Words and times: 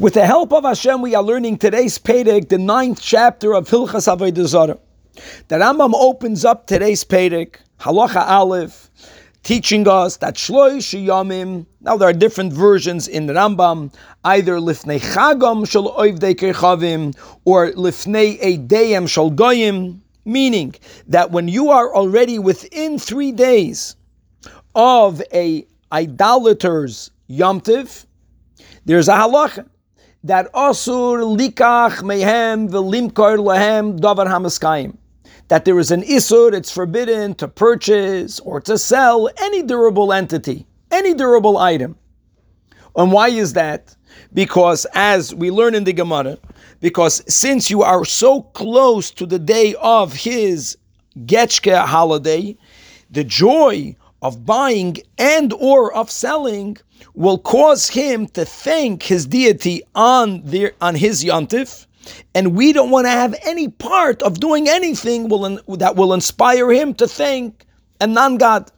With 0.00 0.14
the 0.14 0.26
help 0.26 0.52
of 0.52 0.64
Hashem, 0.64 1.02
we 1.02 1.14
are 1.14 1.22
learning 1.22 1.58
today's 1.58 1.98
Pedic, 1.98 2.48
the 2.48 2.58
ninth 2.58 3.00
chapter 3.00 3.54
of 3.54 3.68
Hilchas 3.68 4.08
Avodah 4.08 4.46
Zarah. 4.46 4.78
The 5.48 5.56
Rambam 5.56 5.92
opens 5.94 6.44
up 6.44 6.66
today's 6.66 7.04
Pedic, 7.04 7.56
Halacha 7.78 8.26
Aleph, 8.26 8.90
teaching 9.42 9.86
us 9.86 10.16
that 10.16 10.34
Shloish 10.34 10.98
Yamim. 10.98 11.66
Now 11.82 11.96
there 11.96 12.08
are 12.08 12.14
different 12.14 12.52
versions 12.52 13.06
in 13.06 13.26
the 13.26 13.34
Rambam, 13.34 13.94
either 14.24 14.56
Lifnei 14.56 14.98
Chagam 14.98 15.68
Shal 15.68 15.94
Oivdei 15.94 17.14
or 17.44 17.70
Lifnei 17.72 18.40
Eideyem 18.40 19.08
Shal 19.08 19.30
Goyim, 19.30 20.02
meaning 20.24 20.74
that 21.06 21.30
when 21.30 21.48
you 21.48 21.70
are 21.70 21.94
already 21.94 22.38
within 22.38 22.98
three 22.98 23.30
days 23.30 23.94
of 24.74 25.22
a 25.32 25.66
idolater's 25.92 27.10
yomtiv, 27.28 28.06
there's 28.84 29.08
a 29.08 29.12
halacha 29.12 29.68
that 30.24 30.52
asur 30.52 31.36
likach 31.36 32.02
mehem 32.02 32.68
v'limkar 32.68 33.38
lehem 33.38 33.98
davar 33.98 34.26
hamaskayim. 34.26 34.96
That 35.48 35.64
there 35.64 35.78
is 35.78 35.90
an 35.90 36.02
isur, 36.02 36.54
it's 36.54 36.70
forbidden 36.70 37.34
to 37.36 37.48
purchase 37.48 38.40
or 38.40 38.60
to 38.62 38.78
sell 38.78 39.28
any 39.40 39.62
durable 39.62 40.12
entity, 40.12 40.66
any 40.90 41.14
durable 41.14 41.58
item. 41.58 41.96
And 42.96 43.12
why 43.12 43.28
is 43.28 43.52
that? 43.54 43.96
Because 44.32 44.86
as 44.94 45.34
we 45.34 45.50
learn 45.50 45.74
in 45.74 45.84
the 45.84 45.92
Gemara, 45.92 46.38
because 46.80 47.22
since 47.32 47.70
you 47.70 47.82
are 47.82 48.04
so 48.04 48.42
close 48.42 49.10
to 49.12 49.26
the 49.26 49.38
day 49.38 49.74
of 49.80 50.12
his 50.12 50.76
Getchke 51.18 51.84
holiday, 51.84 52.56
the 53.10 53.24
joy 53.24 53.96
of 54.22 54.46
buying 54.46 54.96
and 55.18 55.52
or 55.54 55.92
of 55.94 56.10
selling 56.10 56.78
will 57.14 57.38
cause 57.38 57.88
him 57.88 58.26
to 58.28 58.44
thank 58.44 59.02
his 59.02 59.26
deity 59.26 59.82
on 59.94 60.40
their 60.42 60.72
on 60.80 60.94
his 60.94 61.24
yontif, 61.24 61.86
and 62.34 62.56
we 62.56 62.72
don't 62.72 62.90
want 62.90 63.06
to 63.06 63.10
have 63.10 63.34
any 63.44 63.68
part 63.68 64.22
of 64.22 64.40
doing 64.40 64.68
anything 64.68 65.28
will, 65.28 65.60
that 65.68 65.96
will 65.96 66.12
inspire 66.14 66.70
him 66.70 66.94
to 66.94 67.06
thank 67.06 67.66
a 68.00 68.06
non-God. 68.06 68.70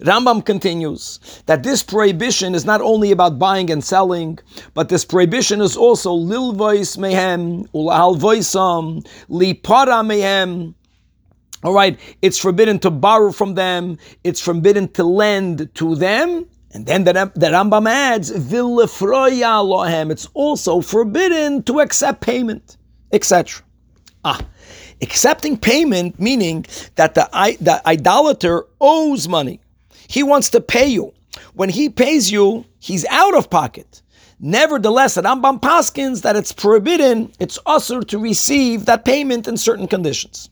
Rambam 0.00 0.44
continues 0.44 1.20
that 1.44 1.62
this 1.62 1.82
prohibition 1.82 2.54
is 2.54 2.64
not 2.64 2.80
only 2.80 3.10
about 3.12 3.38
buying 3.38 3.70
and 3.70 3.84
selling, 3.84 4.38
but 4.72 4.88
this 4.88 5.04
prohibition 5.04 5.60
is 5.60 5.76
also 5.76 6.16
lilvois 6.16 6.96
mehem, 6.96 7.68
ulahalvoisam, 7.74 9.06
lipara 9.28 10.02
mehem, 10.02 10.74
all 11.62 11.72
right, 11.72 11.98
it's 12.22 12.38
forbidden 12.38 12.78
to 12.80 12.90
borrow 12.90 13.32
from 13.32 13.54
them, 13.54 13.98
it's 14.24 14.40
forbidden 14.40 14.88
to 14.88 15.04
lend 15.04 15.74
to 15.74 15.94
them. 15.94 16.46
And 16.72 16.84
then 16.84 17.04
the, 17.04 17.12
the 17.34 17.46
Rambam 17.46 17.88
adds, 17.88 18.30
lohem. 18.30 20.10
It's 20.10 20.28
also 20.34 20.80
forbidden 20.82 21.62
to 21.62 21.80
accept 21.80 22.20
payment, 22.20 22.76
etc. 23.12 23.64
Ah, 24.24 24.40
accepting 25.00 25.56
payment 25.56 26.20
meaning 26.20 26.66
that 26.96 27.14
the, 27.14 27.28
the 27.60 27.80
idolater 27.88 28.66
owes 28.80 29.26
money. 29.28 29.60
He 30.08 30.22
wants 30.22 30.50
to 30.50 30.60
pay 30.60 30.86
you. 30.86 31.12
When 31.54 31.68
he 31.68 31.88
pays 31.88 32.30
you, 32.30 32.64
he's 32.80 33.06
out 33.06 33.34
of 33.34 33.48
pocket. 33.48 34.02
Nevertheless, 34.38 35.14
the 35.14 35.22
Rambam 35.22 35.60
paskins 35.60 36.22
that 36.22 36.36
it's 36.36 36.52
forbidden, 36.52 37.32
it's 37.40 37.58
usher 37.64 38.02
to 38.02 38.18
receive 38.18 38.84
that 38.84 39.06
payment 39.06 39.48
in 39.48 39.56
certain 39.56 39.88
conditions. 39.88 40.50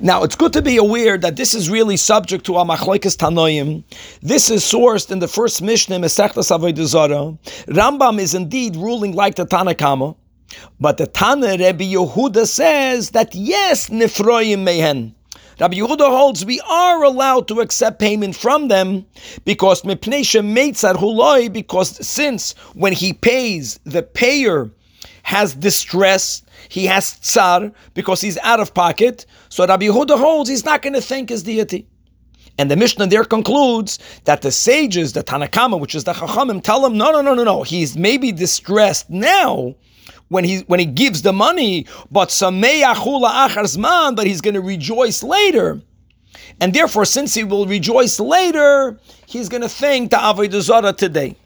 Now, 0.00 0.22
it's 0.22 0.36
good 0.36 0.52
to 0.54 0.62
be 0.62 0.76
aware 0.76 1.16
that 1.18 1.36
this 1.36 1.54
is 1.54 1.70
really 1.70 1.96
subject 1.96 2.44
to 2.46 2.56
a 2.56 2.64
machlekes 2.64 3.16
tanoim. 3.16 3.84
This 4.20 4.50
is 4.50 4.62
sourced 4.62 5.10
in 5.10 5.20
the 5.20 5.28
first 5.28 5.62
Mishnah, 5.62 5.98
Mesechtas 5.98 6.50
Avodah. 6.50 7.38
Rambam 7.66 8.18
is 8.18 8.34
indeed 8.34 8.76
ruling 8.76 9.14
like 9.14 9.36
the 9.36 9.46
Tanakama, 9.46 10.16
but 10.80 10.98
the 10.98 11.06
Tana 11.06 11.52
Rebbe 11.52 11.84
Yehuda 11.84 12.46
says 12.46 13.10
that 13.10 13.34
yes, 13.34 13.88
nifroyim 13.88 14.64
mehen. 14.64 15.14
Rabbi 15.60 15.76
Yehuda 15.76 16.08
holds 16.08 16.44
we 16.44 16.60
are 16.68 17.04
allowed 17.04 17.46
to 17.48 17.60
accept 17.60 18.00
payment 18.00 18.34
from 18.34 18.66
them 18.66 19.06
because 19.44 19.82
mepnesha 19.82 20.42
meitzad 20.42 20.96
huloi 20.96 21.52
because 21.52 22.04
since 22.04 22.54
when 22.74 22.92
he 22.92 23.12
pays 23.12 23.78
the 23.84 24.02
payer 24.02 24.68
has 25.24 25.54
distress, 25.54 26.42
he 26.68 26.86
has 26.86 27.18
tsar 27.18 27.72
because 27.94 28.20
he's 28.20 28.38
out 28.38 28.60
of 28.60 28.72
pocket. 28.72 29.26
So 29.48 29.66
Rabbi 29.66 29.86
Yehuda 29.86 30.18
holds 30.18 30.48
he's 30.48 30.64
not 30.64 30.82
going 30.82 30.92
to 30.92 31.00
thank 31.00 31.30
his 31.30 31.42
deity. 31.42 31.88
And 32.56 32.70
the 32.70 32.76
Mishnah 32.76 33.08
there 33.08 33.24
concludes 33.24 33.98
that 34.24 34.42
the 34.42 34.52
sages, 34.52 35.12
the 35.12 35.24
Tanakama, 35.24 35.80
which 35.80 35.94
is 35.94 36.04
the 36.04 36.12
Chachamim, 36.12 36.62
tell 36.62 36.86
him, 36.86 36.96
no, 36.96 37.10
no, 37.10 37.20
no, 37.20 37.34
no, 37.34 37.42
no. 37.42 37.62
He's 37.64 37.96
maybe 37.96 38.30
distressed 38.30 39.10
now 39.10 39.74
when 40.28 40.44
he 40.44 40.58
when 40.68 40.78
he 40.78 40.86
gives 40.86 41.22
the 41.22 41.32
money, 41.32 41.86
but 42.10 42.30
some 42.30 42.62
meyahula 42.62 43.48
acharzman, 43.48 44.14
but 44.14 44.26
he's 44.26 44.40
going 44.40 44.54
to 44.54 44.60
rejoice 44.60 45.22
later. 45.22 45.80
And 46.60 46.72
therefore, 46.72 47.04
since 47.04 47.34
he 47.34 47.44
will 47.44 47.66
rejoice 47.66 48.20
later, 48.20 48.98
he's 49.26 49.48
going 49.48 49.62
to 49.62 49.68
thank 49.68 50.10
the 50.10 50.16
Avodah 50.16 50.60
Zarah 50.60 50.92
today. 50.92 51.36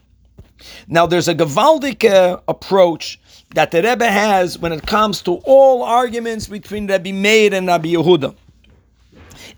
Now, 0.87 1.05
there's 1.05 1.27
a 1.27 1.35
Gavaldic 1.35 2.09
uh, 2.09 2.39
approach 2.47 3.19
that 3.55 3.71
the 3.71 3.81
Rebbe 3.81 4.09
has 4.09 4.59
when 4.59 4.71
it 4.71 4.85
comes 4.85 5.21
to 5.23 5.35
all 5.43 5.83
arguments 5.83 6.47
between 6.47 6.87
Rabbi 6.87 7.11
Meir 7.11 7.53
and 7.53 7.67
Rabbi 7.67 7.89
Yehuda. 7.89 8.35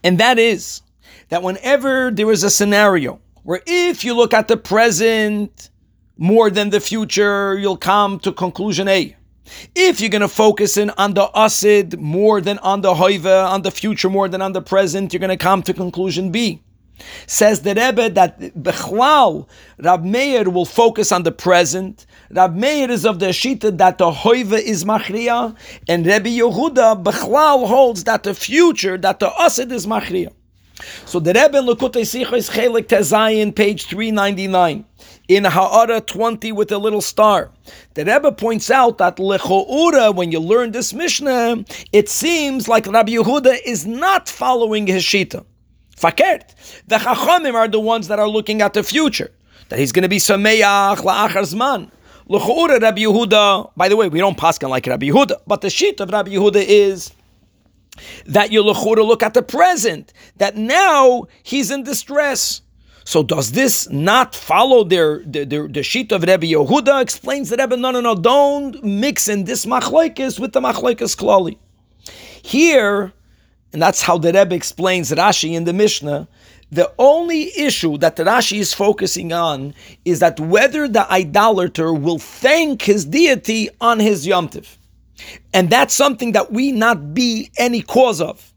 And 0.03 0.17
that 0.19 0.39
is 0.39 0.81
that 1.29 1.43
whenever 1.43 2.11
there 2.11 2.31
is 2.31 2.43
a 2.43 2.49
scenario 2.49 3.19
where 3.43 3.61
if 3.65 4.03
you 4.03 4.13
look 4.13 4.33
at 4.33 4.47
the 4.47 4.57
present 4.57 5.69
more 6.17 6.49
than 6.49 6.69
the 6.69 6.79
future, 6.79 7.57
you'll 7.57 7.77
come 7.77 8.19
to 8.19 8.31
conclusion 8.31 8.87
A. 8.87 9.15
If 9.75 9.99
you're 9.99 10.09
going 10.09 10.21
to 10.21 10.27
focus 10.27 10.77
in 10.77 10.91
on 10.91 11.13
the 11.13 11.29
asid 11.35 11.99
more 11.99 12.39
than 12.39 12.59
on 12.59 12.81
the 12.81 12.93
hoiva, 12.93 13.49
on 13.49 13.63
the 13.63 13.71
future 13.71 14.09
more 14.09 14.29
than 14.29 14.41
on 14.41 14.53
the 14.53 14.61
present, 14.61 15.11
you're 15.11 15.19
going 15.19 15.29
to 15.29 15.37
come 15.37 15.61
to 15.63 15.73
conclusion 15.73 16.31
B. 16.31 16.61
Says 17.27 17.61
the 17.61 17.75
Rebbe 17.75 18.09
that 18.09 18.39
Bechlal, 18.39 19.47
Rab 19.79 20.03
Meir 20.03 20.49
will 20.49 20.65
focus 20.65 21.11
on 21.11 21.23
the 21.23 21.31
present. 21.31 22.05
Rab 22.29 22.55
Meir 22.55 22.89
is 22.89 23.05
of 23.05 23.19
the 23.19 23.27
Shita 23.27 23.77
that 23.77 23.97
the 23.97 24.11
Hoiva 24.11 24.59
is 24.59 24.83
Machriya, 24.83 25.55
and 25.87 26.05
Rebbe 26.05 26.29
Yehuda 26.29 27.03
Bechlal 27.03 27.67
holds 27.67 28.03
that 28.05 28.23
the 28.23 28.33
future, 28.33 28.97
that 28.97 29.19
the 29.19 29.29
Asid 29.39 29.71
is 29.71 29.87
Machriya. 29.87 30.31
So 31.05 31.19
the 31.19 31.33
Rebbe 31.33 31.57
in 31.57 31.65
Likkutei 31.65 32.01
Sichos 32.01 32.49
Chelik 32.49 32.87
Tezayin, 32.87 33.55
page 33.55 33.85
399, 33.85 34.85
in 35.27 35.43
Ha'ara 35.43 36.01
20 36.01 36.51
with 36.51 36.71
a 36.71 36.77
little 36.77 37.01
star, 37.01 37.51
the 37.93 38.05
Rebbe 38.05 38.31
points 38.31 38.71
out 38.71 38.97
that 38.97 39.17
Lechoura, 39.17 40.13
when 40.13 40.31
you 40.31 40.39
learn 40.39 40.71
this 40.71 40.93
Mishnah, 40.93 41.63
it 41.91 42.09
seems 42.09 42.67
like 42.67 42.87
Rabbi 42.87 43.13
Yehuda 43.13 43.59
is 43.65 43.85
not 43.85 44.27
following 44.27 44.87
his 44.87 45.03
Shita. 45.03 45.45
Fakert. 46.01 46.55
The 46.87 46.95
Chachamim 46.97 47.53
are 47.53 47.67
the 47.67 47.79
ones 47.79 48.07
that 48.07 48.19
are 48.19 48.27
looking 48.27 48.61
at 48.61 48.73
the 48.73 48.83
future. 48.83 49.31
That 49.69 49.79
he's 49.79 49.91
going 49.91 50.03
to 50.03 50.09
be 50.09 50.17
Sameach 50.17 50.97
la'achar 50.97 51.43
zman. 51.43 51.91
L'chu'ura 52.27 52.81
Rabbi 52.81 53.01
Yehuda, 53.01 53.71
by 53.75 53.89
the 53.89 53.95
way, 53.95 54.07
we 54.09 54.19
don't 54.19 54.37
paskin 54.37 54.69
like 54.69 54.87
Rabbi 54.87 55.07
Yehuda, 55.07 55.41
but 55.47 55.61
the 55.61 55.69
sheet 55.69 55.99
of 55.99 56.09
Rabbi 56.11 56.31
Yehuda 56.31 56.63
is 56.65 57.11
that 58.25 58.51
you 58.51 58.61
l'chu'ura 58.63 59.05
look 59.05 59.21
at 59.21 59.33
the 59.33 59.41
present, 59.41 60.13
that 60.37 60.55
now 60.55 61.25
he's 61.43 61.71
in 61.71 61.83
distress. 61.83 62.61
So 63.03 63.23
does 63.23 63.51
this 63.51 63.89
not 63.89 64.35
follow 64.35 64.83
their 64.83 65.23
the 65.25 65.81
sheet 65.83 66.11
of 66.11 66.23
Rabbi 66.23 66.47
Yehuda? 66.47 67.01
Explains 67.01 67.49
the 67.49 67.57
Rebbe, 67.57 67.75
no, 67.75 67.91
no, 67.91 67.99
no, 67.99 68.15
don't 68.15 68.81
mix 68.83 69.27
in 69.27 69.43
this 69.43 69.65
machlokes 69.65 70.39
with 70.39 70.53
the 70.53 70.61
machlokes 70.61 71.17
klali. 71.17 71.57
Here, 72.43 73.11
and 73.73 73.81
that's 73.81 74.01
how 74.01 74.17
the 74.17 74.33
Rebbe 74.33 74.53
explains 74.53 75.11
Rashi 75.11 75.53
in 75.53 75.63
the 75.63 75.73
Mishnah. 75.73 76.27
The 76.71 76.91
only 76.97 77.51
issue 77.57 77.97
that 77.97 78.15
Rashi 78.15 78.59
is 78.59 78.73
focusing 78.73 79.33
on 79.33 79.73
is 80.05 80.19
that 80.19 80.39
whether 80.39 80.87
the 80.87 81.09
idolater 81.11 81.93
will 81.93 82.19
thank 82.19 82.81
his 82.83 83.05
deity 83.05 83.69
on 83.81 83.99
his 83.99 84.25
yomtiv. 84.25 84.77
And 85.53 85.69
that's 85.69 85.93
something 85.93 86.31
that 86.31 86.51
we 86.51 86.71
not 86.71 87.13
be 87.13 87.51
any 87.57 87.81
cause 87.81 88.21
of. 88.21 88.53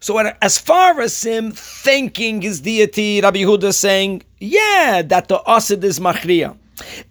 So 0.00 0.18
as 0.18 0.58
far 0.58 1.00
as 1.00 1.22
him 1.22 1.52
thanking 1.52 2.42
his 2.42 2.60
deity, 2.60 3.20
Rabbi 3.20 3.38
Huda 3.38 3.64
is 3.64 3.76
saying, 3.76 4.22
yeah, 4.38 5.02
that 5.06 5.28
the 5.28 5.40
asid 5.46 5.82
is 5.82 5.98
machriya. 5.98 6.56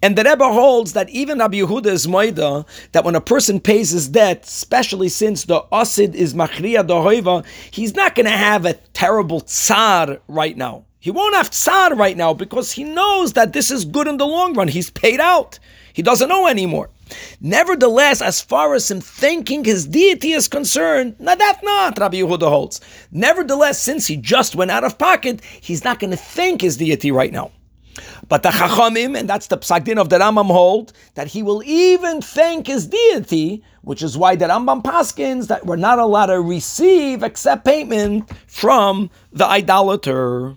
And 0.02 0.16
the 0.16 0.24
Rebbe 0.24 0.44
holds 0.44 0.92
that 0.92 1.08
even 1.10 1.38
Rabbi 1.38 1.58
Yehuda 1.58 1.86
is 1.86 2.06
moida 2.06 2.66
that 2.92 3.04
when 3.04 3.14
a 3.14 3.20
person 3.20 3.60
pays 3.60 3.90
his 3.90 4.08
debt, 4.08 4.44
especially 4.44 5.08
since 5.08 5.44
the 5.44 5.64
asid 5.72 6.14
is 6.14 6.34
machriya 6.34 6.86
dohoiva, 6.86 7.44
he's 7.70 7.94
not 7.94 8.14
going 8.14 8.26
to 8.26 8.32
have 8.32 8.66
a 8.66 8.74
terrible 8.92 9.40
tsar 9.40 10.18
right 10.28 10.56
now. 10.56 10.84
He 11.00 11.10
won't 11.10 11.34
have 11.34 11.50
tsar 11.50 11.94
right 11.94 12.16
now 12.16 12.32
because 12.32 12.72
he 12.72 12.84
knows 12.84 13.34
that 13.34 13.52
this 13.52 13.70
is 13.70 13.84
good 13.84 14.08
in 14.08 14.16
the 14.16 14.26
long 14.26 14.54
run. 14.54 14.68
He's 14.68 14.90
paid 14.90 15.20
out. 15.20 15.58
He 15.92 16.02
doesn't 16.02 16.28
know 16.28 16.46
anymore. 16.46 16.90
Nevertheless, 17.40 18.22
as 18.22 18.40
far 18.40 18.74
as 18.74 18.90
him 18.90 19.00
thanking 19.00 19.64
his 19.64 19.86
deity 19.86 20.32
is 20.32 20.48
concerned, 20.48 21.14
now 21.18 21.34
that's 21.34 21.62
not 21.62 21.98
Rabbi 21.98 22.16
Yehuda 22.16 22.48
holds. 22.48 22.80
Nevertheless, 23.12 23.80
since 23.80 24.06
he 24.06 24.16
just 24.16 24.56
went 24.56 24.70
out 24.70 24.84
of 24.84 24.98
pocket, 24.98 25.42
he's 25.60 25.84
not 25.84 26.00
going 26.00 26.10
to 26.10 26.16
thank 26.16 26.62
his 26.62 26.78
deity 26.78 27.12
right 27.12 27.32
now. 27.32 27.50
But 28.28 28.42
the 28.42 28.50
Chachamim, 28.50 29.18
and 29.18 29.28
that's 29.28 29.46
the 29.46 29.58
Psagdin 29.58 29.98
of 29.98 30.08
the 30.08 30.18
Rambam 30.18 30.46
hold, 30.46 30.92
that 31.14 31.28
he 31.28 31.42
will 31.42 31.62
even 31.64 32.20
thank 32.20 32.66
his 32.66 32.86
deity, 32.86 33.62
which 33.82 34.02
is 34.02 34.16
why 34.16 34.36
the 34.36 34.46
Rambam 34.46 34.82
paskins 34.82 35.48
that 35.48 35.66
we're 35.66 35.76
not 35.76 35.98
allowed 35.98 36.26
to 36.26 36.40
receive 36.40 37.22
except 37.22 37.64
payment 37.64 38.30
from 38.46 39.10
the 39.32 39.46
idolater. 39.46 40.56